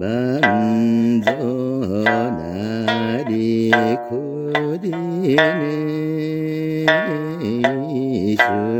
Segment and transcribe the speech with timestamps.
[0.00, 1.30] 伴着
[2.04, 3.70] 那离
[4.10, 4.50] 苦
[4.82, 4.90] 的
[7.40, 8.73] 泪。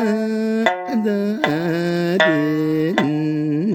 [1.04, 1.10] 达
[2.20, 3.74] 丁，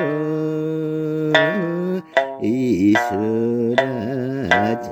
[2.42, 4.90] 伊苏拉加。